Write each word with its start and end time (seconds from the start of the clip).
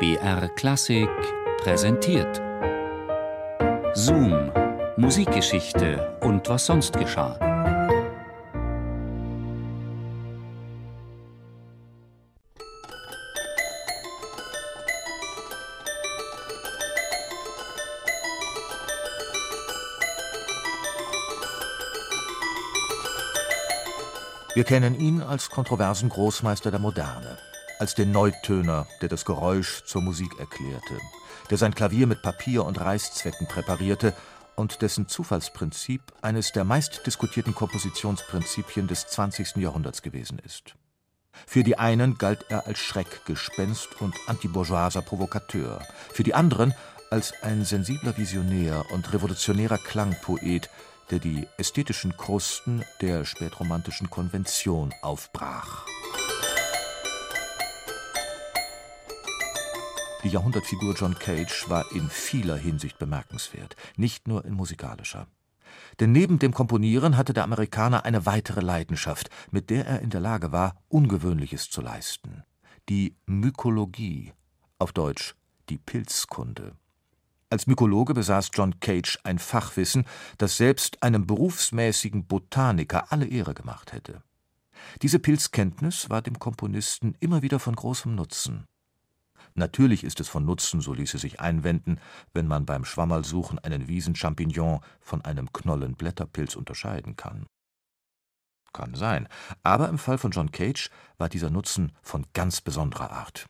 BR 0.00 0.48
Klassik 0.56 1.10
präsentiert. 1.58 2.40
Zoom, 3.92 4.50
Musikgeschichte 4.96 6.16
und 6.22 6.48
was 6.48 6.64
sonst 6.64 6.96
geschah. 6.96 7.38
Wir 24.54 24.64
kennen 24.64 24.98
ihn 24.98 25.20
als 25.20 25.50
kontroversen 25.50 26.08
Großmeister 26.08 26.70
der 26.70 26.80
Moderne, 26.80 27.36
als 27.80 27.94
den 27.94 28.12
Neutöner, 28.12 28.86
der 29.00 29.08
das 29.08 29.24
Geräusch 29.24 29.84
zur 29.86 30.02
Musik 30.02 30.38
erklärte, 30.38 30.98
der 31.48 31.56
sein 31.56 31.74
Klavier 31.74 32.06
mit 32.06 32.20
Papier 32.20 32.66
und 32.66 32.78
Reißzwecken 32.78 33.48
präparierte 33.48 34.14
und 34.54 34.82
dessen 34.82 35.08
Zufallsprinzip 35.08 36.02
eines 36.20 36.52
der 36.52 36.64
meistdiskutierten 36.64 37.54
Kompositionsprinzipien 37.54 38.86
des 38.86 39.06
20. 39.06 39.56
Jahrhunderts 39.56 40.02
gewesen 40.02 40.38
ist. 40.44 40.74
Für 41.46 41.64
die 41.64 41.78
einen 41.78 42.18
galt 42.18 42.44
er 42.50 42.66
als 42.66 42.78
Schreckgespenst 42.80 44.00
und 44.02 44.14
antibourgeoiser 44.26 45.00
Provokateur, 45.00 45.80
für 46.12 46.22
die 46.22 46.34
anderen 46.34 46.74
als 47.10 47.32
ein 47.42 47.64
sensibler 47.64 48.18
Visionär 48.18 48.84
und 48.92 49.10
revolutionärer 49.10 49.78
Klangpoet, 49.78 50.68
der 51.10 51.18
die 51.18 51.48
ästhetischen 51.56 52.14
Krusten 52.18 52.84
der 53.00 53.24
spätromantischen 53.24 54.10
Konvention 54.10 54.92
aufbrach. 55.00 55.86
Die 60.22 60.28
Jahrhundertfigur 60.28 60.94
John 60.94 61.18
Cage 61.18 61.70
war 61.70 61.90
in 61.92 62.10
vieler 62.10 62.56
Hinsicht 62.56 62.98
bemerkenswert, 62.98 63.74
nicht 63.96 64.28
nur 64.28 64.44
in 64.44 64.52
musikalischer. 64.52 65.26
Denn 65.98 66.12
neben 66.12 66.38
dem 66.38 66.52
Komponieren 66.52 67.16
hatte 67.16 67.32
der 67.32 67.44
Amerikaner 67.44 68.04
eine 68.04 68.26
weitere 68.26 68.60
Leidenschaft, 68.60 69.30
mit 69.50 69.70
der 69.70 69.86
er 69.86 70.00
in 70.00 70.10
der 70.10 70.20
Lage 70.20 70.52
war, 70.52 70.76
Ungewöhnliches 70.88 71.70
zu 71.70 71.80
leisten: 71.80 72.44
die 72.90 73.16
Mykologie, 73.26 74.34
auf 74.78 74.92
Deutsch 74.92 75.34
die 75.70 75.78
Pilzkunde. 75.78 76.76
Als 77.48 77.66
Mykologe 77.66 78.12
besaß 78.12 78.50
John 78.52 78.78
Cage 78.78 79.18
ein 79.24 79.38
Fachwissen, 79.38 80.04
das 80.36 80.56
selbst 80.56 81.02
einem 81.02 81.26
berufsmäßigen 81.26 82.26
Botaniker 82.26 83.10
alle 83.10 83.26
Ehre 83.26 83.54
gemacht 83.54 83.92
hätte. 83.92 84.22
Diese 85.02 85.18
Pilzkenntnis 85.18 86.10
war 86.10 86.22
dem 86.22 86.38
Komponisten 86.38 87.16
immer 87.20 87.42
wieder 87.42 87.58
von 87.58 87.74
großem 87.74 88.14
Nutzen. 88.14 88.66
Natürlich 89.54 90.04
ist 90.04 90.20
es 90.20 90.28
von 90.28 90.44
Nutzen, 90.44 90.80
so 90.80 90.94
ließe 90.94 91.18
sich 91.18 91.40
einwenden, 91.40 92.00
wenn 92.32 92.46
man 92.46 92.64
beim 92.64 92.84
Schwammerlsuchen 92.84 93.58
einen 93.58 93.88
Wiesenchampignon 93.88 94.80
von 95.00 95.24
einem 95.24 95.52
Knollenblätterpilz 95.52 96.56
unterscheiden 96.56 97.16
kann. 97.16 97.46
Kann 98.72 98.94
sein, 98.94 99.28
aber 99.64 99.88
im 99.88 99.98
Fall 99.98 100.16
von 100.16 100.30
John 100.30 100.52
Cage 100.52 100.90
war 101.18 101.28
dieser 101.28 101.50
Nutzen 101.50 101.92
von 102.02 102.24
ganz 102.34 102.60
besonderer 102.60 103.10
Art. 103.10 103.49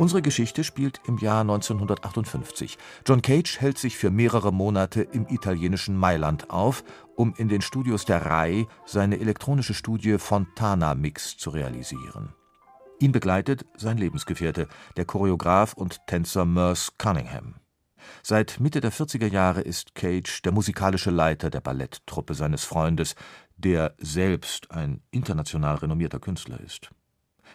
Unsere 0.00 0.22
Geschichte 0.22 0.64
spielt 0.64 0.98
im 1.06 1.18
Jahr 1.18 1.42
1958. 1.42 2.78
John 3.06 3.20
Cage 3.20 3.60
hält 3.60 3.76
sich 3.76 3.98
für 3.98 4.10
mehrere 4.10 4.50
Monate 4.50 5.02
im 5.02 5.26
italienischen 5.28 5.94
Mailand 5.94 6.48
auf, 6.48 6.84
um 7.16 7.34
in 7.36 7.50
den 7.50 7.60
Studios 7.60 8.06
der 8.06 8.24
RAI 8.24 8.66
seine 8.86 9.20
elektronische 9.20 9.74
Studie 9.74 10.16
Fontana 10.16 10.94
Mix 10.94 11.36
zu 11.36 11.50
realisieren. 11.50 12.32
Ihn 12.98 13.12
begleitet 13.12 13.66
sein 13.76 13.98
Lebensgefährte, 13.98 14.68
der 14.96 15.04
Choreograf 15.04 15.74
und 15.74 15.98
Tänzer 16.06 16.46
Merce 16.46 16.96
Cunningham. 16.96 17.56
Seit 18.22 18.58
Mitte 18.58 18.80
der 18.80 18.94
40er 18.94 19.30
Jahre 19.30 19.60
ist 19.60 19.94
Cage 19.94 20.40
der 20.40 20.52
musikalische 20.52 21.10
Leiter 21.10 21.50
der 21.50 21.60
Balletttruppe 21.60 22.32
seines 22.32 22.64
Freundes, 22.64 23.16
der 23.58 23.94
selbst 23.98 24.70
ein 24.70 25.02
international 25.10 25.76
renommierter 25.76 26.20
Künstler 26.20 26.58
ist. 26.58 26.90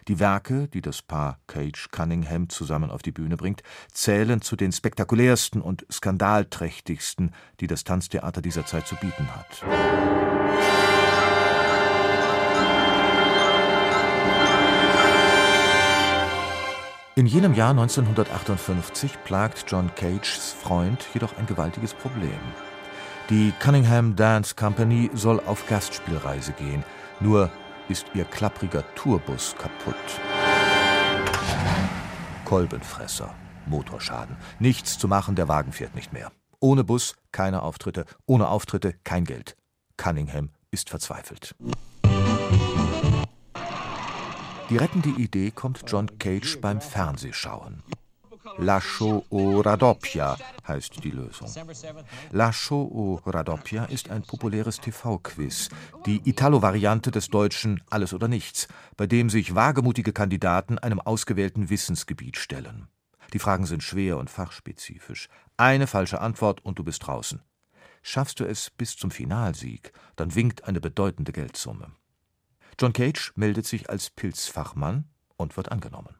Die 0.08 0.18
Werke, 0.18 0.68
die 0.68 0.80
das 0.80 1.02
Paar 1.02 1.38
Cage-Cunningham 1.46 2.48
zusammen 2.48 2.90
auf 2.90 3.02
die 3.02 3.12
Bühne 3.12 3.36
bringt, 3.36 3.62
zählen 3.92 4.40
zu 4.40 4.56
den 4.56 4.72
spektakulärsten 4.72 5.60
und 5.60 5.86
skandalträchtigsten, 5.90 7.32
die 7.60 7.66
das 7.66 7.84
Tanztheater 7.84 8.42
dieser 8.42 8.66
Zeit 8.66 8.86
zu 8.86 8.96
bieten 8.96 9.28
hat. 9.34 9.64
In 17.18 17.24
jenem 17.24 17.54
Jahr 17.54 17.70
1958 17.70 19.24
plagt 19.24 19.64
John 19.68 19.90
Cages 19.94 20.54
Freund 20.60 21.06
jedoch 21.14 21.38
ein 21.38 21.46
gewaltiges 21.46 21.94
Problem. 21.94 22.38
Die 23.30 23.54
Cunningham 23.58 24.14
Dance 24.16 24.54
Company 24.54 25.10
soll 25.14 25.40
auf 25.46 25.66
Gastspielreise 25.66 26.52
gehen, 26.52 26.84
nur 27.18 27.50
ist 27.88 28.06
ihr 28.14 28.24
klappriger 28.24 28.84
Tourbus 28.94 29.54
kaputt. 29.58 29.94
Kolbenfresser, 32.44 33.34
Motorschaden. 33.66 34.36
Nichts 34.58 34.98
zu 34.98 35.08
machen, 35.08 35.34
der 35.34 35.48
Wagen 35.48 35.72
fährt 35.72 35.94
nicht 35.94 36.12
mehr. 36.12 36.30
Ohne 36.60 36.84
Bus 36.84 37.16
keine 37.32 37.62
Auftritte, 37.62 38.04
ohne 38.26 38.48
Auftritte 38.48 38.94
kein 39.04 39.24
Geld. 39.24 39.56
Cunningham 39.96 40.50
ist 40.70 40.90
verzweifelt. 40.90 41.54
Die 44.68 44.76
rettende 44.76 45.10
Idee 45.10 45.52
kommt 45.52 45.84
John 45.86 46.18
Cage 46.18 46.60
beim 46.60 46.80
Fernsehschauen. 46.80 47.82
La 48.58 48.80
Show 48.80 49.24
o 49.28 49.60
Radoppia 49.60 50.36
heißt 50.66 51.04
die 51.04 51.10
Lösung. 51.10 51.48
La 52.32 52.52
Show 52.52 52.82
o 52.82 53.20
Radoppia 53.26 53.84
ist 53.84 54.10
ein 54.10 54.22
populäres 54.22 54.80
TV-Quiz, 54.80 55.68
die 56.06 56.22
Italo-Variante 56.24 57.10
des 57.10 57.28
deutschen 57.28 57.82
Alles 57.90 58.14
oder 58.14 58.28
Nichts, 58.28 58.68
bei 58.96 59.06
dem 59.06 59.28
sich 59.28 59.54
wagemutige 59.54 60.12
Kandidaten 60.12 60.78
einem 60.78 61.00
ausgewählten 61.00 61.68
Wissensgebiet 61.68 62.38
stellen. 62.38 62.88
Die 63.32 63.38
Fragen 63.38 63.66
sind 63.66 63.82
schwer 63.82 64.16
und 64.16 64.30
fachspezifisch. 64.30 65.28
Eine 65.56 65.86
falsche 65.86 66.20
Antwort 66.20 66.64
und 66.64 66.78
du 66.78 66.84
bist 66.84 67.06
draußen. 67.06 67.42
Schaffst 68.02 68.40
du 68.40 68.44
es 68.44 68.70
bis 68.70 68.96
zum 68.96 69.10
Finalsieg, 69.10 69.92
dann 70.14 70.34
winkt 70.34 70.64
eine 70.64 70.80
bedeutende 70.80 71.32
Geldsumme. 71.32 71.92
John 72.80 72.92
Cage 72.92 73.32
meldet 73.36 73.66
sich 73.66 73.90
als 73.90 74.10
Pilzfachmann 74.10 75.04
und 75.36 75.56
wird 75.56 75.72
angenommen. 75.72 76.14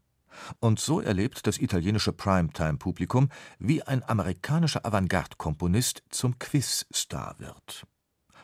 Und 0.61 0.81
so 0.81 1.01
erlebt 1.01 1.47
das 1.47 1.59
italienische 1.59 2.13
Primetime-Publikum, 2.13 3.29
wie 3.59 3.83
ein 3.83 4.03
amerikanischer 4.09 4.85
Avantgarde-Komponist 4.85 6.03
zum 6.11 6.39
Quiz-Star 6.39 7.37
wird. 7.39 7.87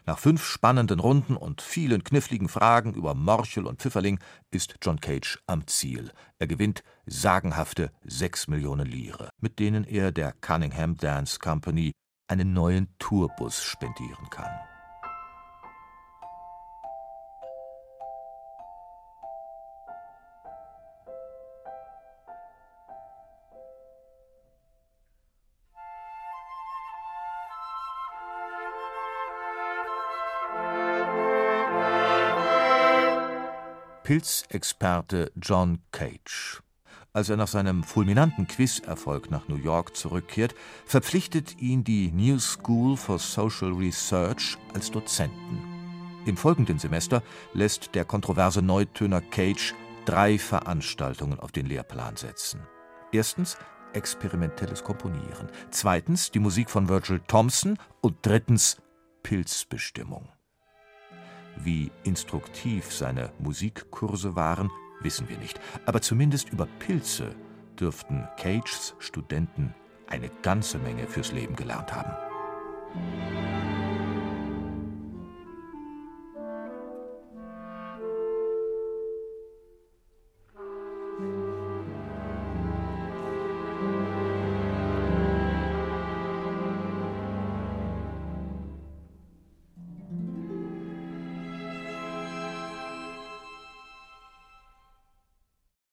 Nach 0.05 0.19
fünf 0.19 0.45
spannenden 0.45 0.99
Runden 0.99 1.37
und 1.37 1.63
vielen 1.63 2.03
kniffligen 2.03 2.49
Fragen 2.49 2.93
über 2.95 3.15
Morchel 3.15 3.67
und 3.67 3.81
Pfifferling 3.81 4.19
ist 4.51 4.77
John 4.83 5.01
Cage 5.01 5.39
am 5.47 5.67
Ziel. 5.69 6.11
Er 6.39 6.49
gewinnt 6.49 6.83
sagenhafte 7.07 7.93
sechs 8.03 8.49
Millionen 8.49 8.87
Lire, 8.87 9.31
mit 9.41 9.61
denen 9.61 9.85
er 9.85 10.11
der 10.11 10.33
Cunningham 10.41 10.97
Dance 10.97 11.39
Company 11.39 11.93
einen 12.27 12.53
neuen 12.53 12.89
Tourbus 12.99 13.63
spendieren 13.63 14.29
kann. 14.31 14.72
Pilzexperte 34.05 35.31
John 35.41 35.79
Cage. 35.93 36.61
Als 37.13 37.29
er 37.29 37.37
nach 37.37 37.47
seinem 37.47 37.85
fulminanten 37.85 38.49
Quizerfolg 38.49 39.31
nach 39.31 39.47
New 39.47 39.57
York 39.57 39.97
zurückkehrt, 39.97 40.55
verpflichtet 40.87 41.61
ihn 41.61 41.85
die 41.85 42.11
New 42.11 42.39
School 42.41 42.97
for 42.97 43.19
Social 43.19 43.73
Research 43.73 44.59
als 44.75 44.91
Dozenten. 44.91 45.63
Im 46.27 46.37
folgenden 46.37 46.79
Semester 46.79 47.23
lässt 47.53 47.95
der 47.95 48.05
kontroverse 48.05 48.63
Neutöner 48.63 49.21
Cage 49.21 49.75
drei 50.05 50.39
Veranstaltungen 50.39 51.39
auf 51.39 51.53
den 51.53 51.67
Lehrplan 51.67 52.17
setzen. 52.17 52.61
Erstens 53.13 53.57
experimentelles 53.93 54.83
Komponieren, 54.83 55.49
zweitens 55.71 56.31
die 56.31 56.41
Musik 56.41 56.71
von 56.71 56.89
Virgil 56.89 57.21
Thompson 57.29 57.79
und 58.01 58.17
drittens 58.23 58.79
Pilzbestimmung. 59.23 60.29
Wie 61.65 61.93
instruktiv 62.03 62.93
seine 62.93 63.31
Musikkurse 63.39 64.35
waren, 64.35 64.71
wissen 65.01 65.29
wir 65.29 65.39
nicht, 65.39 65.61
aber 65.87 66.01
zumindest 66.01 66.51
über 66.51 66.67
Pilze 66.81 67.37
dürften 67.79 68.27
Cages 68.37 68.97
Studenten 68.99 69.73
eine 70.09 70.29
ganze 70.43 70.79
Menge 70.79 71.07
fürs 71.07 71.31
Leben 71.33 71.55
gelernt 71.55 71.95
haben. 71.95 72.13